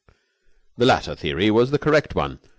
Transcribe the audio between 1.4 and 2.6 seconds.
was the correct one.